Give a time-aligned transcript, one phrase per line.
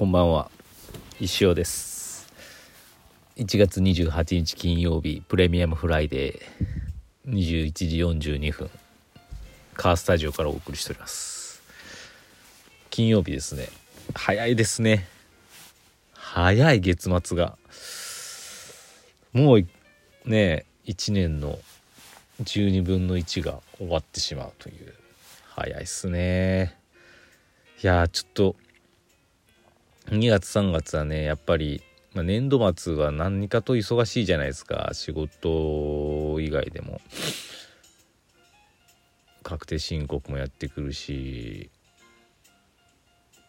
[0.00, 0.50] こんばんは。
[1.20, 2.32] 石尾です。
[3.36, 8.70] 1月28日金曜日プレミアムフライデー21時42分
[9.74, 11.62] カースタジオからお送りしております。
[12.88, 13.68] 金曜日ですね。
[14.14, 15.06] 早いですね。
[16.14, 17.58] 早い月末が。
[19.34, 19.66] もう
[20.24, 21.58] ね1年の
[22.42, 24.94] 12分の1が終わってしまうという。
[25.50, 26.74] 早いっすね。
[27.82, 28.56] いやちょっと
[30.10, 31.82] 2月3月はねやっぱり、
[32.14, 34.90] まあ、年度末は何かと忙しいじゃないですか。
[34.92, 37.00] 仕事以外でも。
[39.42, 41.70] 確定申告もやってくるし。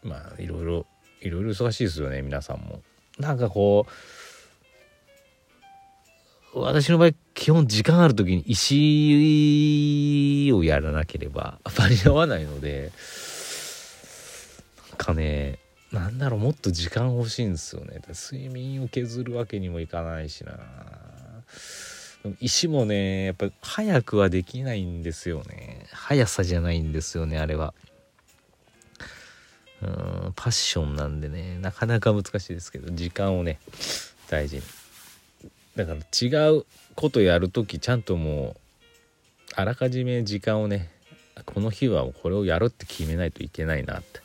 [0.03, 0.85] まあいろいろ
[1.21, 2.81] いろいろ忙しいですよね皆さんも。
[3.17, 3.87] なんかこ
[6.53, 12.91] う私の場合基本時間ある時に石をやらなければ間に合わないので。
[14.89, 15.57] なんかね
[15.91, 18.01] なんだろうもっと時間欲しいんですよね。
[18.09, 20.57] 睡眠を削るわけにもいかないしな。
[22.39, 25.87] 石もねやっぱ早くはできないんですよね。
[25.91, 27.73] 速さじゃないんですよねあれは。
[29.81, 31.57] うんパッションなんでね。
[31.59, 33.59] なかなか難しいですけど時間をね
[34.29, 34.61] 大事に。
[35.75, 38.57] だから違うことやる時ちゃんともう
[39.55, 40.89] あらかじめ時間をね
[41.45, 44.21] この日はこれをやるって決めないといけないなって。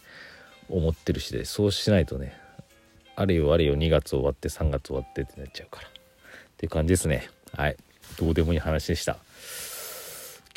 [0.69, 2.37] 思ってるしでそうしないとね
[3.17, 5.89] あれよあれよ2月終わって3月終わってってなっちゃうから。
[5.89, 5.91] っ
[6.59, 7.29] ていう感じですね。
[7.55, 7.77] はい。
[8.19, 9.19] どうでもいい話でした。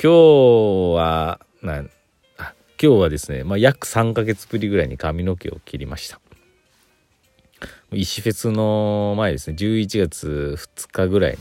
[0.01, 1.83] 今日はな
[2.37, 6.19] あ今日はですね、まあ、約3ヶ月ぶりぐらいに髪の毛を切りました。
[7.91, 11.37] 石フェスの前ですね11月2日ぐらいに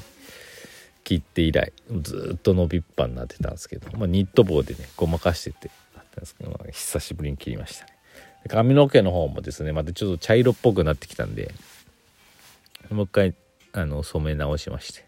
[1.05, 7.97] 切って以来ずっと伸びっぱになってたんですけど、まあ、ニット帽でねごまかしててあったんですけど、まあ、久しぶりに切りましたね。
[8.48, 11.53] 髪の毛の方もですねまたちょっと茶色っぽくなってきたんで
[12.91, 13.34] もう一回
[13.72, 15.06] あの染め直しまして。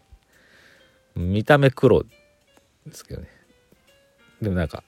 [1.15, 2.09] 見た目黒で
[2.93, 3.27] すけどね。
[4.41, 4.83] でもなんか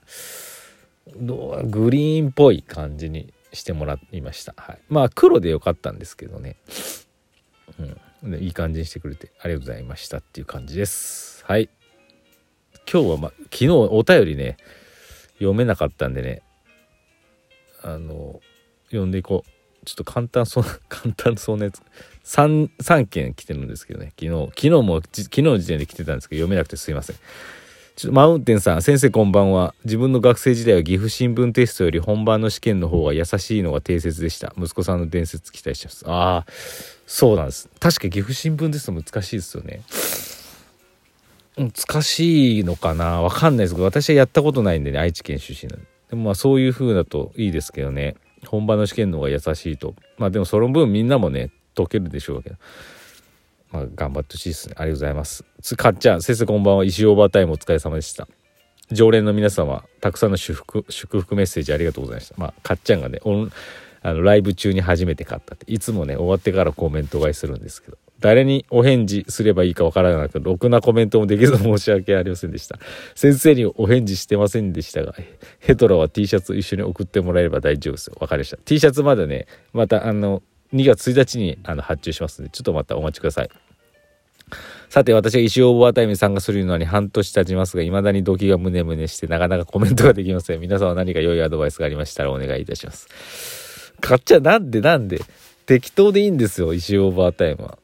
[1.06, 6.56] グリーンっぽい感じにしてもらいました、はい、まあ黒でよかったんですけどね。
[7.78, 8.34] うん。
[8.40, 11.44] いい感じにしてくれてありがとうございましたっていう感じです。
[11.44, 11.68] はい。
[12.90, 14.56] 今日は、ま、昨日お便りね
[15.34, 16.42] 読めなかったんでね
[17.84, 18.40] あの
[18.86, 19.50] 読んでいこう。
[19.84, 21.82] ちょっと簡単そう 簡単そうなやつ。
[22.24, 24.12] 3, 3件来てるんですけどね。
[24.18, 27.16] 昨日昨日も昨日の時点で来てたんですけど読めなくてすいません。
[27.96, 29.74] ちょっとマウンテンさん先生こんばんは。
[29.84, 34.54] 自分の学生時代は岐阜新聞テストより本番の試験の方が優しいのが定説でした。
[34.58, 36.04] 息子さんの伝説期待してます。
[36.08, 36.46] ああ
[37.06, 37.68] そうなんです。
[37.78, 39.82] 確か岐阜新聞テスト難しいですよね。
[41.56, 43.20] 難しいのかな。
[43.20, 45.93] わかんないですけど私はやったことないんでね愛知県出身なんで。
[46.14, 48.14] でもまあそういう風だといいですけどね。
[48.46, 49.94] 本場の試験の方が優しいと。
[50.16, 52.56] まあでもその分みんなもね解けるでしょうけど。
[53.72, 54.74] まあ頑張ってほしいですね。
[54.78, 55.44] ありがとうございます。
[55.76, 56.84] かっちゃん先生こんばんは。
[56.84, 58.28] 石オーバータイムお疲れ様でした。
[58.92, 62.36] 常連の皆様たくさんの祝福祝福メッセージありがとうございました。
[62.38, 63.18] まあかっちゃんがね
[64.02, 65.64] あのライブ中に初めて買ったって。
[65.72, 67.98] いつもね終わってからコメント買いするんですけど。
[68.20, 72.78] 誰にお返事すればいいかわからなくろくなコメントもできず申し訳ありませんでした。
[73.14, 75.14] 先生にお返事してませんでしたが、
[75.58, 78.16] ヘトラは T シャツ一緒に送ってもらえれば大丈夫ですよ。
[78.20, 78.56] わかりました。
[78.58, 80.42] T シャツまだね、またあの、
[80.72, 83.50] 2月1日にあの発注しますので、ちょっとまたお待ちください。
[84.88, 90.60] さて、私が石オーバータイムに参加するのに半年経ちますが、未だに動機がムネムネして、なかなかコメントができません。
[90.60, 93.92] 皆さんは何か良いアドバイスがありましたらお願いいたします。
[94.00, 95.20] 買っちゃなんでなんで
[95.66, 97.78] 適当でいいんですよ、石オーバータイムは。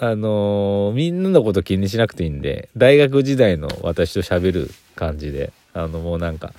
[0.00, 6.52] あのー、みんなのこと気にしなくていいんで、大学時代の私と喋る感じで、あの、もうなんか、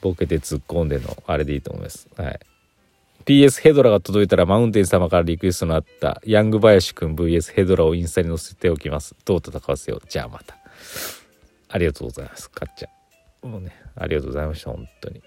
[0.00, 2.08] ボケて突っ込んでの、あれでいいと思います。
[2.16, 2.40] はい。
[3.26, 9.14] PS ヘドラが届いたらマウンテン様からリクエストのあったヤングバヤシ君 VS ヘドラをインスタに載せておきます。
[9.24, 10.06] どう戦わせよう。
[10.08, 10.56] じゃあまた。
[11.68, 12.50] ありがとうございます。
[12.50, 13.50] かっちゃん。
[13.50, 14.70] もうね、ありがとうございました。
[14.70, 15.22] 本当に。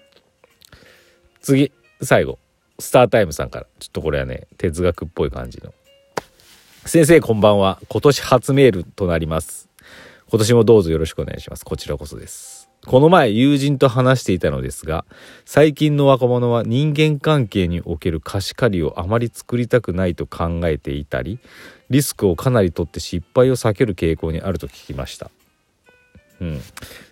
[1.40, 2.38] 次、最後。
[2.78, 3.66] スタータイムさんから。
[3.80, 5.74] ちょっとこれはね、哲学っぽい感じの。
[6.86, 7.78] 先生こんばんは。
[7.88, 9.68] 今年初メールとなります。
[10.30, 11.64] 今年もどうぞよろしくお願いします。
[11.64, 12.70] こちらこそです。
[12.86, 15.04] この前友人と話していたのですが、
[15.44, 21.40] 最近の若者は人間関係における貸し借りをあまり作りたくないと考えていたり、
[21.90, 25.30] リスクをかなり取って失敗を避ける傾向にあると聞きました。
[26.40, 26.60] うん、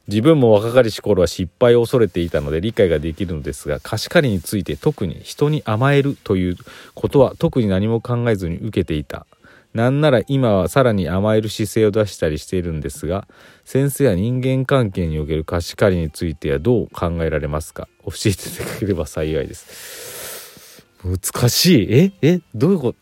[0.06, 6.56] 自分も若かりし頃は失敗を恐れていたので理解ができるのですが貸し借りについて特に人に甘えるという
[6.94, 9.26] ことは特に何も考えずに受けていた
[9.76, 13.28] なんなら今はさらに甘える姿勢を出したりしているんですが
[13.66, 17.86] 先生は人間関係における貸し借りについてはどう考えられますか？
[18.06, 20.82] 教えていただければ幸いです。
[21.04, 21.92] 難しい。
[21.92, 22.12] え？
[22.22, 22.40] え？
[22.54, 22.98] どういうこと？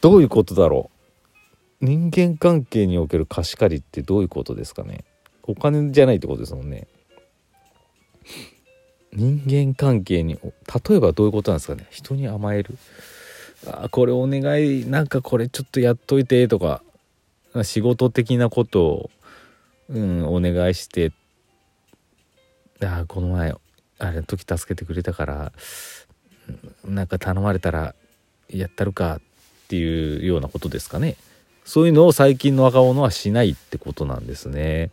[0.00, 0.90] どういうことだろ
[1.82, 1.84] う？
[1.84, 5.04] 人間関係における貸し借りってどういうことですかね？
[5.42, 6.86] お金じゃないってことですもんね。
[9.12, 11.86] 人間関係に例えばどういうことなんですかね？
[11.90, 12.78] 人に甘える？
[13.66, 16.82] あこれお願いなんかこれちょっとやっといてとか
[17.62, 19.10] 仕事的なことを、
[19.88, 21.12] うん、お願いして
[22.80, 23.54] あこの前
[23.98, 25.52] あれ時助けてくれたから
[26.84, 27.94] なんか頼まれたら
[28.48, 29.20] やったるかっ
[29.68, 31.16] ていうようなことですかね。
[31.64, 34.90] そういうのを最近の若者はしないってことなんですね。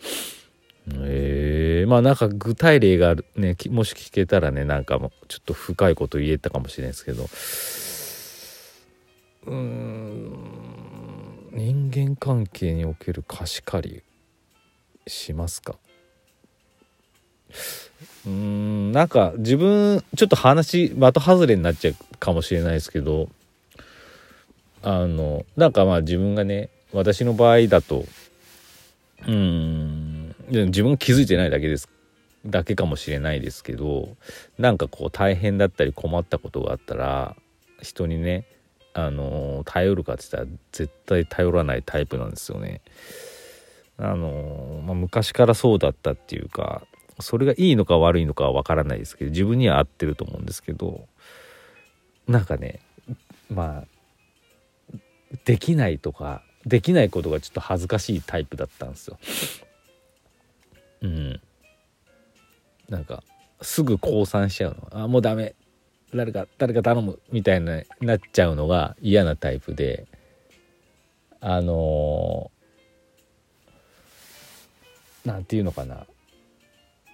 [0.92, 3.26] えー、まあなんか具体例がある。
[3.36, 7.30] ねもし聞けたらねなんかもちょっと深いこと言えたかもしれないですけど。
[9.46, 10.34] うん。
[11.52, 14.04] 人間関係における貸し借り
[15.06, 15.76] しますか？
[18.26, 18.92] うーん。
[18.92, 23.30] なんか自分ちょっと話的外れになっちゃうかもしれないですけど
[24.82, 28.06] あのなんかまあ自分がね私の場合だと
[29.28, 30.36] うん。
[30.50, 31.90] 自分気づいてないだけです。
[32.46, 34.10] だけかもしれないですけど
[34.58, 37.38] なんかこう大変だったり困ったことがあったら
[37.82, 38.46] 人にね
[38.94, 42.82] あの頼るかって言ったら絶対頼らないタイプなんですよね。
[43.98, 46.82] あのまあ、昔からそうだったっていうか
[47.20, 51.08] それがいいのか悪いのかは分からないですけど自分には合ってると思うんですけど
[52.28, 52.80] なんかね
[53.52, 54.98] まあ
[55.46, 59.18] できないとかできないことがちょっと恥ずかしいタイプだったんですよ。
[61.02, 61.42] うん
[62.90, 63.24] なんか
[63.62, 65.56] すぐ降参しちゃうのあもうダメ
[66.14, 70.06] 誰か誰か頼むみたいななっちゃうのが嫌なタイプで
[71.42, 72.52] あの
[75.26, 76.06] 何、て言うのかな。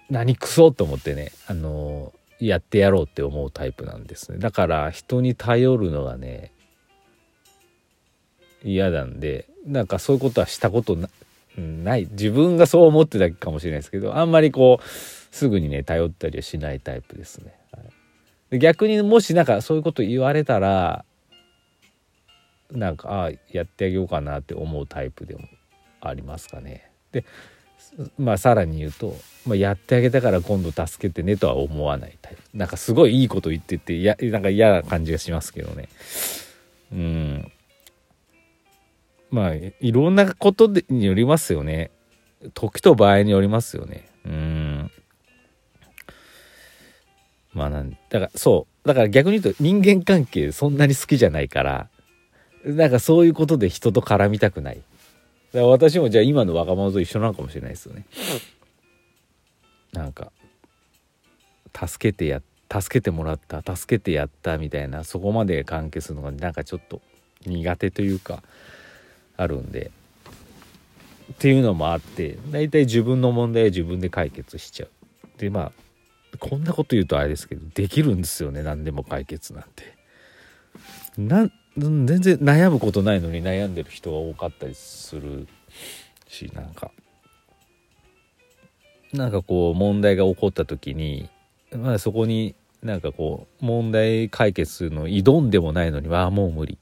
[0.08, 4.38] 何クソと思ってねあの、やってやろうって思うタイプなんですね。
[4.38, 6.52] だから人に頼るのがね
[8.64, 10.96] 嫌なんでなんかそういうことはしたこと
[11.56, 12.08] ない。
[12.10, 17.59] 自分がそう思ってたかもしれないですけどあんまりこうすぐにね頼ったりはしないタイプですね。
[18.58, 21.04] 逆にもしなんかそういうこと言われたら
[22.72, 25.42] なんかああやってあげようかなって思うタイプでも
[26.00, 26.90] ありますかね。
[27.12, 27.24] で
[28.18, 29.16] まあさらに言うと、
[29.46, 32.42] まあ、やってあげたから今度助けてねとは思わないタイプ。
[32.54, 35.88] なんかすごいいいこと言っててやなんか嫌な感じがしますけどね。
[36.92, 37.52] うん。
[39.30, 41.90] まあいろんなことによりますよね。
[42.54, 44.08] 時と場合によりますよね。
[44.24, 44.90] うん。
[47.52, 51.88] まあなんだからそうだから逆に言うと人間関係そんなに好きじゃないから
[52.64, 54.80] なんかそういうことで人と絡みたくない。
[55.52, 58.04] 私もじゃあ今の若者と一緒なのかもしれないですよね。
[59.92, 60.30] なんか
[61.74, 67.00] 助けてや助けてもらった助けてやったみたいなそこまで関係するのがなんかちょっと
[67.46, 68.42] 苦手というか
[69.36, 69.90] あるんで。
[71.32, 74.90] っていうのもあって大体自分の問題は自分で解決しちゃう。
[75.38, 75.72] でまあ
[76.38, 79.98] こんなこと言うとあれですけどできるんですよね何でも解決なんて。
[81.18, 85.48] な全然悩むことないのに悩んでる人が多かったりする
[86.28, 86.90] しなんか。
[89.12, 91.28] なんかこう問題が起こった時に
[91.76, 96.78] まあそこになんかこう問題解決するの挑んでもないのにああもう無理。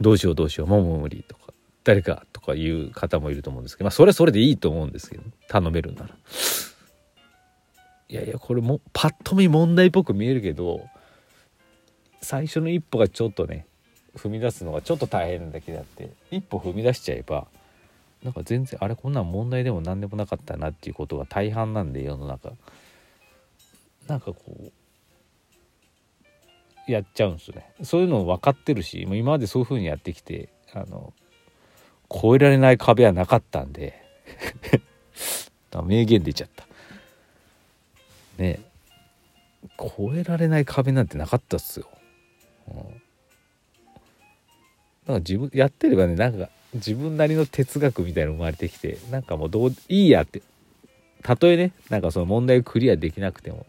[0.00, 1.46] どうしようどうしようもう無理とか
[1.86, 6.08] 誰かとかいう方もいると思うんですけど、まあ、それはそれでいいと思うんですけど、頼めるなら。
[8.08, 10.88] いやいや、これも、パッと見問題っぽく見えるけど、
[12.22, 13.66] 最初の一歩がちょっとね、
[14.16, 17.46] 踏み出すのがちょっと大変なだけであって、一歩踏み出しちゃえば、
[18.22, 22.52] なんか全然、あれ、こんなん問題でも何でもなかったなっていうことが大半なんで、世の中。
[24.06, 24.72] なんかこ
[26.88, 27.72] う、やっちゃうんですよね。
[27.82, 31.12] そういうの分かってるし、今までそういう風にやってきて、あの、
[32.12, 34.00] 越えられない壁はなかったんで
[35.84, 36.65] 名言出ちゃった
[38.38, 38.60] ね
[39.80, 41.88] 越えられない壁なんてなかったっすよ、
[42.68, 42.82] うん、だ
[45.14, 50.42] か自分やってればねなんか自分なりの哲学みたいなの生まれてきてなんかもうどういいやって。
[51.22, 53.66] たとえねなんかその問題をクリアできなくても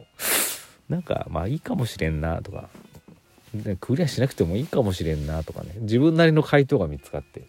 [0.89, 2.69] なんかまあいいかもしれんなとか。
[3.79, 5.71] クリアしなくてもいいかもしれんなとかね。
[5.79, 7.43] 自分なりの回答が見つかって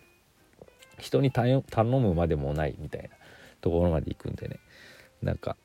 [0.98, 3.08] 人に頼むまでもないみたいな
[3.60, 4.58] ところまで行くんでね。
[5.22, 5.56] なんか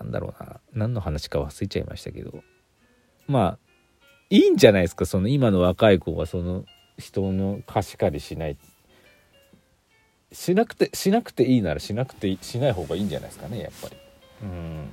[0.00, 0.60] なんだろうな。
[0.72, 2.42] 何の話か忘れちゃいましたけど。
[3.28, 3.58] まあ
[4.30, 5.06] いいんじゃないですか？
[5.06, 6.64] その今の若い子がその
[6.98, 8.56] 人の貸し借りしない。
[10.32, 13.96] しなくてしなくていいならしなくてしない方がいいんじゃないですかねやっぱり。
[14.42, 14.88] うん。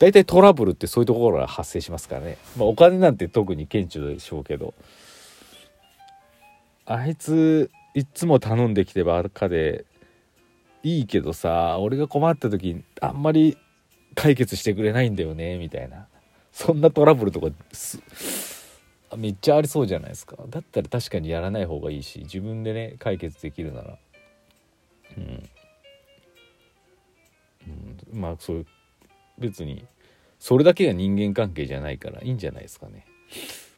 [0.00, 4.74] 大体トラブルってそういうところが発生しますからね、まあ、お金なんて特に顕著でしょうけど。
[6.86, 9.86] あいついっつも頼んできてばっかで
[10.82, 13.56] いいけどさ俺が困った時あんまり
[14.14, 16.06] 解決してくれないんだよねみたいな
[16.52, 17.48] そんなトラブルとか
[19.16, 23.98] めっちゃありそうじゃないですかだったら確かにやらない方がいいし自分でね解決できるなら
[25.16, 25.48] うん、
[28.12, 28.66] うん、まあそういう
[29.38, 29.84] 別に
[30.38, 33.06] それだけが人間関係じゃないからいいんじゃないですかね。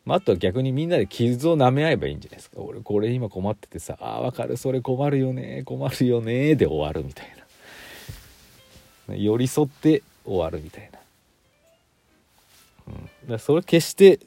[0.04, 2.60] まあ、あとは逆にみんなで傷を舐め合えばいいんじゃないですか。
[2.60, 7.26] 俺これ今困っててさ、ああ、わかる、それ困るよね、困るよね、で終わるみたい
[9.08, 9.14] な。
[9.14, 10.98] 寄り添って終わるみたいな。
[12.88, 14.20] うん、だそれ決して、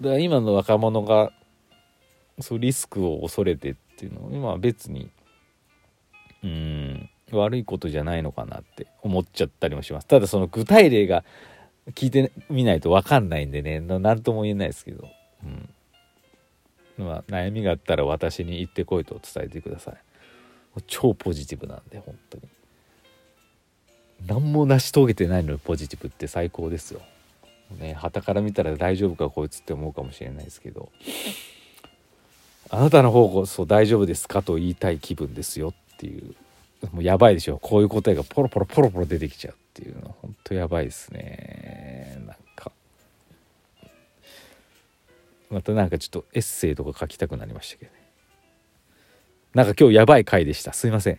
[0.00, 1.32] だ今の若者が、
[2.40, 5.10] そうリスクを恐れてっていうのは、今は別に、
[6.44, 10.06] うん、悪いことじゃないのかなって思っちゃったりもします。
[10.06, 11.24] ただその具体例が
[11.94, 15.08] 聞いてみないと分かんないんでね何とも言えないですけど、
[15.44, 15.68] うん。
[17.04, 19.94] まあ、悩みがあったら私に行ってこいと伝えてください。
[20.86, 22.44] 超ポジティブなんで本当に。
[24.26, 27.00] 何も成し遂げてないのにポジティブって最高ですよ。
[27.78, 30.90] ね旗から見たら大丈夫かこいつって思うかもしれないですけど。
[32.70, 36.34] あなたの方こそ大丈夫ですかと言いたい気分ですよっていう。
[36.92, 37.58] もうやばいでしょ。
[37.58, 40.08] こういう答えがポロポロポロポロ出てきちゃうっていうの。
[40.08, 42.18] は本当やばいですね。
[42.26, 42.72] なんか。
[45.50, 47.98] またなんかちょっとエッセイとか書きたくなりましたけどね。
[49.54, 50.72] なんか今日やばい回でした。
[50.74, 51.16] すいません。